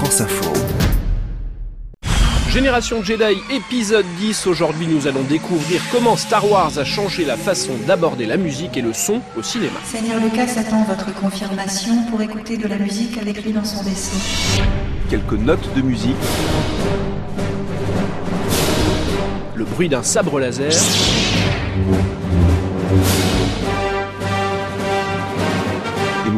France 0.00 0.22
Info. 0.22 0.50
Génération 2.48 3.02
Jedi 3.02 3.36
épisode 3.50 4.06
10. 4.18 4.46
Aujourd'hui, 4.46 4.86
nous 4.86 5.06
allons 5.06 5.24
découvrir 5.24 5.82
comment 5.92 6.16
Star 6.16 6.50
Wars 6.50 6.78
a 6.78 6.84
changé 6.86 7.26
la 7.26 7.36
façon 7.36 7.72
d'aborder 7.86 8.24
la 8.24 8.38
musique 8.38 8.78
et 8.78 8.80
le 8.80 8.94
son 8.94 9.20
au 9.36 9.42
cinéma. 9.42 9.78
Seigneur 9.84 10.18
Lucas 10.18 10.58
attend 10.58 10.84
votre 10.84 11.14
confirmation 11.14 12.02
pour 12.10 12.22
écouter 12.22 12.56
de 12.56 12.66
la 12.66 12.78
musique 12.78 13.18
avec 13.18 13.44
lui 13.44 13.52
dans 13.52 13.66
son 13.66 13.82
vaisseau. 13.82 14.16
Quelques 15.10 15.32
notes 15.32 15.68
de 15.76 15.82
musique. 15.82 16.16
Le 19.54 19.64
bruit 19.66 19.90
d'un 19.90 20.02
sabre 20.02 20.40
laser. 20.40 20.72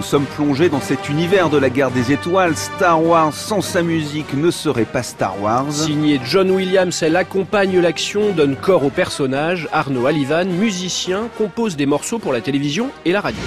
Nous 0.02 0.08
sommes 0.08 0.26
plongés 0.26 0.68
dans 0.68 0.80
cet 0.80 1.08
univers 1.08 1.48
de 1.48 1.58
la 1.58 1.70
guerre 1.70 1.92
des 1.92 2.10
étoiles. 2.10 2.56
Star 2.56 3.04
Wars 3.04 3.32
sans 3.32 3.60
sa 3.60 3.82
musique 3.82 4.34
ne 4.34 4.50
serait 4.50 4.84
pas 4.84 5.04
Star 5.04 5.40
Wars. 5.40 5.70
Signé 5.70 6.20
John 6.24 6.50
Williams, 6.50 7.00
elle 7.04 7.14
accompagne 7.14 7.78
l'action, 7.78 8.32
donne 8.32 8.56
corps 8.56 8.84
au 8.84 8.90
personnage. 8.90 9.68
Arnaud 9.70 10.06
Alivan, 10.06 10.46
musicien, 10.46 11.28
compose 11.38 11.76
des 11.76 11.86
morceaux 11.86 12.18
pour 12.18 12.32
la 12.32 12.40
télévision 12.40 12.90
et 13.04 13.12
la 13.12 13.20
radio. 13.20 13.40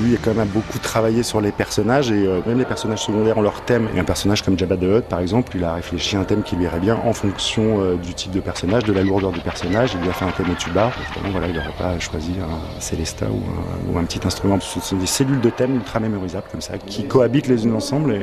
Lui 0.00 0.14
a 0.14 0.18
quand 0.22 0.34
même 0.34 0.48
beaucoup 0.48 0.78
travaillé 0.78 1.22
sur 1.22 1.40
les 1.40 1.52
personnages 1.52 2.10
et 2.10 2.26
euh, 2.26 2.40
même 2.46 2.58
les 2.58 2.64
personnages 2.64 3.02
secondaires 3.02 3.36
ont 3.36 3.42
leur 3.42 3.62
thème. 3.62 3.88
Et 3.94 4.00
un 4.00 4.04
personnage 4.04 4.42
comme 4.42 4.58
Jabba 4.58 4.76
the 4.76 4.84
Hutt, 4.84 5.04
par 5.04 5.20
exemple, 5.20 5.52
il 5.56 5.64
a 5.64 5.74
réfléchi 5.74 6.16
à 6.16 6.20
un 6.20 6.24
thème 6.24 6.42
qui 6.42 6.56
lui 6.56 6.64
irait 6.64 6.80
bien 6.80 6.98
en 7.04 7.12
fonction 7.12 7.80
euh, 7.80 7.96
du 7.96 8.14
type 8.14 8.32
de 8.32 8.40
personnage, 8.40 8.84
de 8.84 8.92
la 8.92 9.02
lourdeur 9.02 9.32
du 9.32 9.40
personnage. 9.40 9.90
Il 9.94 10.00
lui 10.00 10.08
a 10.08 10.12
fait 10.12 10.24
un 10.24 10.30
thème 10.30 10.50
au 10.50 10.54
tuba. 10.54 10.90
Évidemment, 11.10 11.32
voilà, 11.32 11.48
il 11.48 11.54
n'aurait 11.54 11.76
pas 11.78 11.98
choisi 11.98 12.32
un 12.40 12.80
Célesta 12.80 13.26
ou 13.30 13.98
un, 13.98 14.04
petit 14.04 14.20
instrument. 14.26 14.58
Ce 14.60 14.80
sont 14.80 14.96
des 14.96 15.06
cellules 15.06 15.40
de 15.40 15.50
thème 15.50 15.74
ultra 15.74 16.00
mémorisables 16.00 16.46
comme 16.50 16.62
ça, 16.62 16.78
qui 16.78 17.06
cohabitent 17.06 17.48
les 17.48 17.64
unes 17.64 17.74
ensemble. 17.74 18.14
Et 18.14 18.22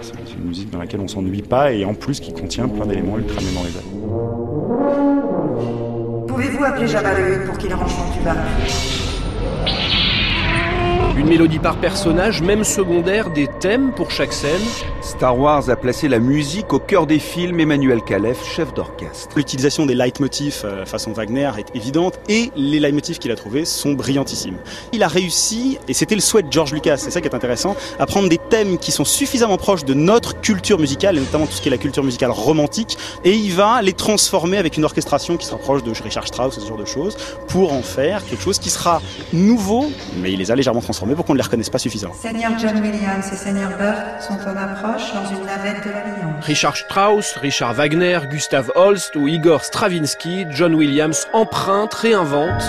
c'est 0.00 0.34
une 0.34 0.44
musique 0.44 0.70
dans 0.70 0.78
laquelle 0.78 1.00
on 1.00 1.08
s'ennuie 1.08 1.42
pas 1.42 1.72
et 1.72 1.84
en 1.84 1.94
plus 1.94 2.20
qui 2.20 2.32
contient 2.32 2.68
plein 2.68 2.86
d'éléments 2.86 3.18
ultra 3.18 3.40
mémorisables. 3.40 3.86
Pouvez-vous 6.28 6.64
appeler 6.64 6.86
Jabba 6.86 7.14
the 7.14 7.18
Hutt 7.18 7.46
pour 7.46 7.58
qu'il 7.58 7.74
range 7.74 7.90
son 7.90 8.18
tuba? 8.18 8.34
Une 11.14 11.28
mélodie 11.28 11.58
par 11.58 11.76
personnage, 11.76 12.40
même 12.40 12.64
secondaire, 12.64 13.28
des 13.28 13.46
thèmes 13.46 13.92
pour 13.92 14.10
chaque 14.10 14.32
scène. 14.32 14.62
Star 15.02 15.38
Wars 15.38 15.68
a 15.68 15.76
placé 15.76 16.08
la 16.08 16.18
musique 16.18 16.72
au 16.72 16.78
cœur 16.78 17.06
des 17.06 17.18
films. 17.18 17.60
Emmanuel 17.60 18.00
Calef, 18.00 18.42
chef 18.42 18.72
d'orchestre. 18.72 19.28
L'utilisation 19.36 19.84
des 19.84 19.94
leitmotifs 19.94 20.62
euh, 20.64 20.86
façon 20.86 21.12
Wagner 21.12 21.50
est 21.58 21.76
évidente 21.76 22.18
et 22.30 22.50
les 22.56 22.80
leitmotifs 22.80 23.18
qu'il 23.18 23.30
a 23.30 23.36
trouvés 23.36 23.66
sont 23.66 23.92
brillantissimes. 23.92 24.56
Il 24.94 25.02
a 25.02 25.08
réussi, 25.08 25.76
et 25.86 25.92
c'était 25.92 26.14
le 26.14 26.22
souhait 26.22 26.44
de 26.44 26.50
George 26.50 26.72
Lucas, 26.72 26.96
c'est 26.96 27.10
ça 27.10 27.20
qui 27.20 27.28
est 27.28 27.34
intéressant, 27.34 27.76
à 27.98 28.06
prendre 28.06 28.30
des 28.30 28.38
thèmes 28.38 28.78
qui 28.78 28.90
sont 28.90 29.04
suffisamment 29.04 29.58
proches 29.58 29.84
de 29.84 29.92
notre 29.92 30.40
culture 30.40 30.78
musicale, 30.78 31.18
et 31.18 31.20
notamment 31.20 31.44
tout 31.44 31.52
ce 31.52 31.60
qui 31.60 31.68
est 31.68 31.70
la 31.70 31.78
culture 31.78 32.04
musicale 32.04 32.30
romantique, 32.30 32.96
et 33.22 33.34
il 33.34 33.52
va 33.52 33.82
les 33.82 33.92
transformer 33.92 34.56
avec 34.56 34.78
une 34.78 34.84
orchestration 34.84 35.36
qui 35.36 35.44
sera 35.44 35.58
proche 35.58 35.82
de 35.82 35.92
Richard 36.02 36.26
Strauss, 36.26 36.58
ce 36.58 36.66
genre 36.66 36.78
de 36.78 36.86
choses, 36.86 37.18
pour 37.48 37.74
en 37.74 37.82
faire 37.82 38.24
quelque 38.24 38.42
chose 38.42 38.58
qui 38.58 38.70
sera 38.70 39.02
nouveau, 39.34 39.90
mais 40.16 40.32
il 40.32 40.38
les 40.38 40.50
a 40.50 40.56
légèrement 40.56 40.80
transformés 40.80 41.01
pour 41.14 41.24
qu'on 41.24 41.32
ne 41.34 41.38
les 41.38 41.44
reconnaisse 41.44 41.70
pas 41.70 41.78
suffisamment. 41.78 42.14
Seigneur 42.14 42.52
John 42.58 42.80
Williams 42.80 43.30
et 43.32 43.36
Seigneur 43.36 43.70
Burt 43.70 44.20
sont 44.20 44.38
en 44.48 44.56
approche 44.56 45.12
dans 45.12 45.28
une 45.28 45.44
navette 45.44 45.84
de 45.84 45.90
l'Alliance. 45.90 46.44
Richard 46.44 46.76
Strauss, 46.76 47.36
Richard 47.36 47.74
Wagner, 47.74 48.20
Gustav 48.30 48.70
Holst 48.74 49.16
ou 49.16 49.28
Igor 49.28 49.64
Stravinsky, 49.64 50.46
John 50.50 50.74
Williams 50.74 51.26
emprunte, 51.32 51.92
réinvente. 51.94 52.62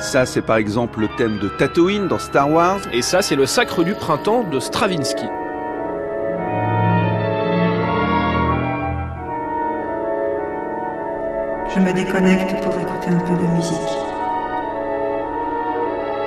Ça, 0.00 0.26
c'est 0.26 0.42
par 0.42 0.56
exemple 0.56 1.00
le 1.00 1.08
thème 1.16 1.38
de 1.38 1.48
Tatooine 1.48 2.08
dans 2.08 2.18
Star 2.18 2.50
Wars. 2.50 2.80
Et 2.92 3.02
ça, 3.02 3.22
c'est 3.22 3.36
le 3.36 3.46
Sacre 3.46 3.82
du 3.84 3.94
Printemps 3.94 4.44
de 4.44 4.60
Stravinsky. 4.60 5.26
Je 11.74 11.80
me 11.80 11.92
déconnecte 11.92 12.62
pour 12.62 12.74
écouter 12.78 13.08
un 13.08 13.18
peu 13.18 13.34
de 13.34 13.48
musique. 13.56 14.13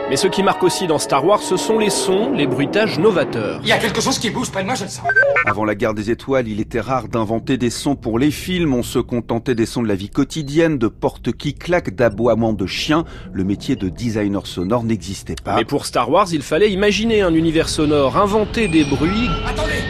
Mais 0.10 0.16
ce 0.16 0.28
qui 0.28 0.42
marque 0.42 0.64
aussi 0.64 0.88
dans 0.88 1.00
Star 1.00 1.26
Wars, 1.26 1.42
ce 1.42 1.58
sont 1.58 1.78
les 1.78 1.90
sons, 1.90 2.32
les 2.32 2.48
bruitages 2.48 2.98
novateurs. 2.98 3.60
Il 3.62 3.68
y 3.68 3.74
a 3.74 3.78
quelque 3.78 4.00
chose 4.00 4.20
qui 4.20 4.30
bouge 4.30 4.50
près 4.52 4.62
de 4.62 4.68
moi, 4.68 4.76
je 4.76 4.86
le 4.86 4.90
sens. 4.90 5.06
Avant 5.46 5.66
la 5.66 5.76
guerre 5.76 5.94
des 5.94 6.10
étoiles, 6.12 6.48
il 6.48 6.62
était 6.62 6.80
rare 6.80 7.10
d'inventer 7.10 7.58
des 7.58 7.70
sons 7.70 7.98
pour 7.98 8.18
les 8.18 8.32
films. 8.32 8.74
On 8.74 8.84
se 8.84 9.00
contentait 9.00 9.54
des 9.54 9.66
sons 9.66 9.84
de 9.84 9.88
la 9.90 9.96
vie 9.96 10.10
quotidienne, 10.10 10.78
de 10.78 10.88
portes 10.88 11.34
qui 11.34 11.54
claquent, 11.54 11.94
d'aboiements 11.94 12.54
de 12.54 12.66
chiens. 12.66 13.04
Le 13.34 13.44
métier 13.44 13.76
de 13.76 13.90
designer 13.90 14.48
sonore 14.48 14.86
n'existait 14.86 15.36
pas. 15.44 15.58
Mais 15.58 15.66
pour 15.66 15.86
Star 15.86 16.10
Wars, 16.10 16.28
il 16.32 16.42
fallait 16.42 16.72
imaginer 16.72 17.22
un 17.22 17.34
univers 17.34 17.68
sonore, 17.68 18.16
inventer 18.16 18.70
des 18.70 18.86
bruits. 18.86 19.30
Attendez 19.46 19.84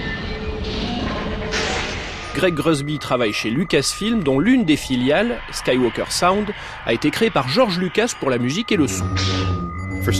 Greg 2.33 2.55
Grusby 2.55 2.97
travaille 2.97 3.33
chez 3.33 3.51
Lucasfilm, 3.51 4.23
dont 4.23 4.39
l'une 4.39 4.63
des 4.63 4.77
filiales, 4.77 5.37
Skywalker 5.51 6.05
Sound, 6.09 6.47
a 6.85 6.93
été 6.93 7.11
créée 7.11 7.31
par 7.31 7.47
George 7.47 7.77
Lucas 7.79 8.13
pour 8.19 8.31
la 8.31 8.39
musique 8.39 8.71
et 8.71 8.77
le 8.77 8.87
son. 8.87 9.05
Pour 10.03 10.13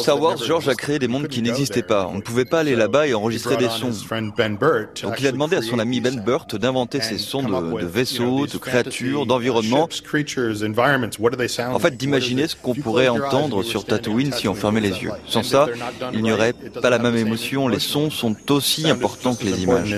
Star 0.00 0.20
Wars, 0.20 0.36
George 0.38 0.68
a 0.68 0.74
créé 0.74 0.98
des 0.98 1.08
mondes 1.08 1.28
qui 1.28 1.42
n'existaient 1.42 1.82
pas. 1.82 2.08
On 2.12 2.16
ne 2.16 2.20
pouvait 2.20 2.44
pas 2.44 2.60
aller 2.60 2.74
là-bas 2.74 3.06
et 3.06 3.14
enregistrer 3.14 3.56
des 3.56 3.68
sons. 3.68 3.90
Donc 5.02 5.20
il 5.20 5.26
a 5.26 5.32
demandé 5.32 5.56
à 5.56 5.62
son 5.62 5.78
ami 5.78 6.00
Ben 6.00 6.20
Burt 6.20 6.56
d'inventer 6.56 7.00
ces 7.00 7.18
sons 7.18 7.42
de, 7.42 7.80
de 7.80 7.86
vaisseaux, 7.86 8.46
de 8.46 8.58
créatures, 8.58 9.26
d'environnements. 9.26 9.88
En 11.72 11.78
fait, 11.78 11.96
d'imaginer 11.96 12.48
ce 12.48 12.56
qu'on 12.56 12.74
pourrait 12.74 13.08
entendre 13.08 13.62
sur 13.62 13.84
Tatooine 13.84 14.32
si 14.32 14.48
on 14.48 14.54
fermait 14.54 14.80
les 14.80 15.02
yeux. 15.02 15.10
Sans 15.26 15.42
ça, 15.42 15.68
il 16.12 16.22
n'y 16.22 16.32
aurait 16.32 16.54
pas 16.82 16.90
la 16.90 16.98
même 16.98 17.16
émotion. 17.16 17.68
Les 17.68 17.80
sons 17.80 18.10
sont 18.10 18.36
aussi 18.50 18.88
importants 18.90 19.34
que 19.34 19.44
les 19.44 19.62
images. 19.62 19.94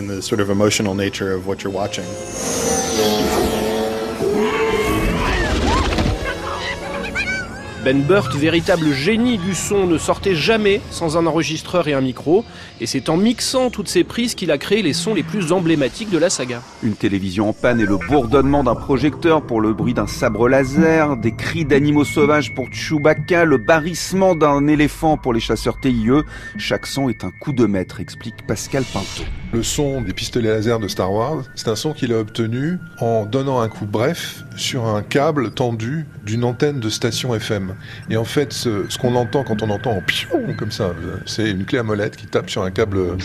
Ben 7.84 8.02
Burt, 8.02 8.34
véritable 8.34 8.92
génie 8.92 9.38
du 9.38 9.54
son, 9.54 9.86
ne 9.86 9.98
sortait 9.98 10.34
jamais 10.34 10.80
sans 10.90 11.16
un 11.16 11.26
enregistreur 11.26 11.86
et 11.86 11.94
un 11.94 12.00
micro, 12.00 12.44
et 12.80 12.86
c'est 12.86 13.08
en 13.08 13.16
mixant 13.16 13.70
toutes 13.70 13.88
ces 13.88 14.02
prises 14.02 14.34
qu'il 14.34 14.50
a 14.50 14.58
créé 14.58 14.82
les 14.82 14.92
sons 14.92 15.14
les 15.14 15.22
plus 15.22 15.52
emblématiques 15.52 16.10
de 16.10 16.18
la 16.18 16.28
saga. 16.28 16.60
Une 16.82 16.96
télévision 16.96 17.48
en 17.48 17.52
panne 17.52 17.80
et 17.80 17.86
le 17.86 17.96
bourdonnement 17.96 18.64
d'un 18.64 18.74
projecteur 18.74 19.42
pour 19.42 19.60
le 19.60 19.72
bruit 19.72 19.94
d'un 19.94 20.08
sabre 20.08 20.48
laser, 20.48 21.16
des 21.16 21.32
cris 21.32 21.64
d'animaux 21.64 22.04
sauvages 22.04 22.52
pour 22.52 22.66
Chewbacca, 22.72 23.44
le 23.44 23.58
barrissement 23.58 24.34
d'un 24.34 24.66
éléphant 24.66 25.16
pour 25.16 25.32
les 25.32 25.40
chasseurs 25.40 25.78
TIE, 25.80 26.10
chaque 26.56 26.86
son 26.86 27.08
est 27.08 27.22
un 27.22 27.30
coup 27.30 27.52
de 27.52 27.64
maître, 27.64 28.00
explique 28.00 28.44
Pascal 28.46 28.82
Pinto. 28.92 29.22
Le 29.50 29.62
son 29.62 30.02
des 30.02 30.12
pistolets 30.12 30.50
laser 30.50 30.78
de 30.78 30.88
Star 30.88 31.10
Wars, 31.10 31.42
c'est 31.54 31.68
un 31.68 31.76
son 31.76 31.94
qu'il 31.94 32.12
a 32.12 32.18
obtenu 32.18 32.78
en 33.00 33.24
donnant 33.24 33.60
un 33.60 33.68
coup 33.68 33.86
bref 33.86 34.44
sur 34.56 34.86
un 34.86 35.02
câble 35.02 35.52
tendu 35.52 36.04
d'une 36.26 36.44
antenne 36.44 36.80
de 36.80 36.90
station 36.90 37.34
FM. 37.34 37.74
Et 38.10 38.18
en 38.18 38.24
fait, 38.24 38.52
ce, 38.52 38.84
ce 38.90 38.98
qu'on 38.98 39.14
entend 39.14 39.44
quand 39.44 39.62
on 39.62 39.70
entend 39.70 39.92
en 39.92 40.02
pion 40.02 40.28
comme 40.58 40.70
ça, 40.70 40.92
c'est 41.24 41.50
une 41.50 41.64
clé 41.64 41.78
à 41.78 41.82
molette 41.82 42.16
qui 42.16 42.26
tape 42.26 42.50
sur 42.50 42.62
un 42.62 42.70
câble 42.70 43.16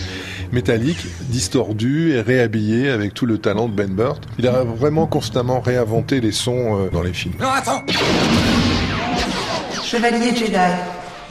métallique, 0.54 1.06
distordu 1.24 2.14
et 2.14 2.22
réhabillé 2.22 2.90
avec 2.90 3.14
tout 3.14 3.26
le 3.26 3.38
talent 3.38 3.68
de 3.68 3.74
Ben 3.74 3.94
Burt. 3.94 4.22
Il 4.40 4.48
a 4.48 4.64
vraiment 4.64 5.08
constamment 5.08 5.60
réinventé 5.60 6.22
les 6.22 6.32
sons 6.32 6.86
euh, 6.86 6.90
dans 6.90 7.02
les 7.02 7.14
films. 7.14 7.36
Non, 7.40 7.50
attends 7.50 7.84
Chevalier 9.84 10.34
Jedi, 10.34 10.58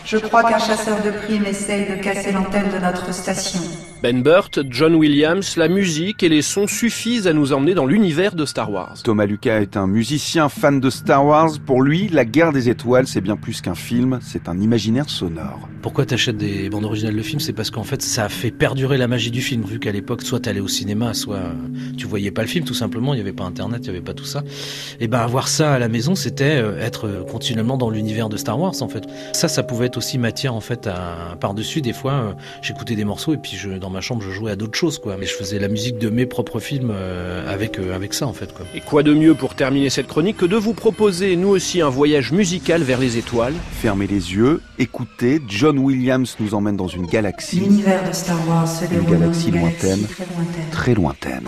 je 0.05 0.19
crois 0.19 0.43
qu'un 0.43 0.59
chasseur 0.59 1.03
de 1.03 1.11
primes 1.11 1.47
essaye 1.47 1.89
de 1.89 2.03
casser 2.03 2.33
l'antenne 2.33 2.71
de 2.71 2.79
notre 2.79 3.13
station. 3.15 3.61
Ben 4.03 4.21
Burt, 4.21 4.59
John 4.69 4.97
Williams, 4.97 5.57
la 5.57 5.69
musique 5.69 6.25
et 6.25 6.29
les 6.29 6.43
sons 6.43 6.67
suffisent 6.67 7.29
à 7.29 7.33
nous 7.33 7.53
emmener 7.53 7.73
dans 7.73 7.87
l'univers 7.87 8.35
de 8.35 8.45
Star 8.45 8.69
Wars. 8.69 8.97
Thomas 9.05 9.27
Lucas 9.27 9.61
est 9.61 9.77
un 9.77 9.87
musicien 9.87 10.49
fan 10.49 10.81
de 10.81 10.91
Star 10.91 11.25
Wars. 11.25 11.53
Pour 11.65 11.83
lui, 11.83 12.09
La 12.09 12.25
guerre 12.25 12.53
des 12.53 12.69
étoiles, 12.69 13.07
c'est 13.07 13.21
bien 13.21 13.37
plus 13.37 13.61
qu'un 13.61 13.77
film, 13.77 14.19
c'est 14.21 14.49
un 14.49 14.59
imaginaire 14.59 15.09
sonore. 15.09 15.69
Pourquoi 15.83 16.05
t'achètes 16.05 16.37
des 16.37 16.69
bandes 16.69 16.85
originales 16.85 17.15
de 17.15 17.23
films? 17.23 17.38
C'est 17.38 17.53
parce 17.53 17.71
qu'en 17.71 17.85
fait, 17.85 18.03
ça 18.03 18.25
a 18.25 18.29
fait 18.29 18.50
perdurer 18.50 18.99
la 18.99 19.06
magie 19.06 19.31
du 19.31 19.41
film, 19.41 19.62
vu 19.62 19.79
qu'à 19.79 19.93
l'époque, 19.93 20.23
soit 20.23 20.41
t'allais 20.41 20.59
au 20.59 20.67
cinéma, 20.67 21.15
soit 21.15 21.53
tu 21.97 22.09
voyais 22.09 22.32
pas 22.32 22.43
le 22.43 22.49
film, 22.49 22.65
tout 22.65 22.75
simplement, 22.75 23.15
il 23.15 23.19
n'y 23.19 23.23
avait 23.23 23.32
pas 23.32 23.44
Internet, 23.44 23.82
il 23.85 23.91
n'y 23.91 23.97
avait 23.97 24.05
pas 24.05 24.15
tout 24.15 24.25
ça. 24.25 24.43
Et 24.99 25.06
ben 25.06 25.21
avoir 25.21 25.47
ça 25.47 25.75
à 25.75 25.79
la 25.79 25.88
maison, 25.88 26.17
c'était 26.17 26.61
être 26.81 27.25
continuellement 27.31 27.76
dans 27.76 27.88
l'univers 27.88 28.29
de 28.29 28.37
Star 28.37 28.59
Wars, 28.59 28.75
en 28.81 28.88
fait. 28.88 29.05
Ça, 29.32 29.47
ça 29.47 29.62
pouvait 29.62 29.87
être 29.87 29.97
aussi 29.97 30.19
matière, 30.19 30.55
en 30.56 30.61
fait, 30.61 30.88
à 30.88 31.37
par-dessus. 31.41 31.82
Des 31.82 31.93
fois, 31.93 32.35
j'écoutais 32.62 32.97
des 32.97 33.05
morceaux 33.05 33.35
et 33.35 33.38
puis 33.38 33.56
je, 33.56 33.71
dans 33.71 33.92
ma 33.93 34.00
chambre, 34.00 34.23
je 34.23 34.31
jouais 34.31 34.50
à 34.50 34.56
d'autres 34.56 34.77
choses, 34.77 34.99
quoi. 34.99 35.17
Mais 35.19 35.27
je 35.27 35.35
faisais 35.35 35.59
la 35.59 35.69
musique 35.69 35.99
de 35.99 36.09
mes 36.11 36.27
propres 36.27 36.59
films 36.59 36.91
euh, 36.93 37.53
avec, 37.53 37.79
euh, 37.79 37.94
avec 37.94 38.15
ça, 38.15 38.27
en 38.27 38.33
fait, 38.33 38.53
quoi. 38.53 38.67
Et 38.75 38.81
quoi 38.81 39.03
de 39.03 39.15
mieux 39.15 39.35
pour 39.35 39.55
terminer 39.55 39.91
cette 39.91 40.09
chronique 40.09 40.39
que 40.39 40.47
de 40.47 40.56
vous 40.56 40.75
proposer, 40.75 41.37
nous 41.37 41.49
aussi, 41.49 41.81
un 41.81 41.89
voyage 41.89 42.33
musical 42.33 42.83
vers 42.83 42.99
les 42.99 43.19
étoiles 43.19 43.55
Fermez 43.81 44.06
les 44.06 44.35
yeux, 44.35 44.61
écoutez, 44.79 45.41
John 45.47 45.79
Williams 45.79 46.37
nous 46.41 46.55
emmène 46.55 46.77
dans 46.77 46.89
une 46.89 47.06
galaxie. 47.06 47.61
L'univers 47.61 48.06
de 48.09 48.12
Star 48.12 48.39
Wars 48.49 48.69
se 48.69 48.85
Une 48.87 49.05
galaxie 49.05 49.49
une 49.49 49.61
lointaine, 49.61 50.00
galaxie 50.00 50.15
très 50.15 50.25
lointaine. 50.25 50.71
très 50.71 50.95
lointaine. 50.95 51.45